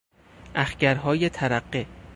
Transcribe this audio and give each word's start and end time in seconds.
اخگرهای 0.55 1.29
ترقه 1.29 1.85